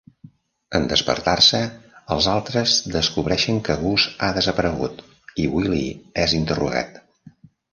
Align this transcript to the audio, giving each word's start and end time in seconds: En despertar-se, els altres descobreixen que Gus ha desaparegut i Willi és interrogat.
En 0.77 0.85
despertar-se, 0.91 1.59
els 2.15 2.29
altres 2.31 2.73
descobreixen 2.95 3.61
que 3.69 3.75
Gus 3.83 4.09
ha 4.23 4.31
desaparegut 4.39 5.05
i 5.45 5.49
Willi 5.53 5.83
és 6.27 6.35
interrogat. 6.43 6.99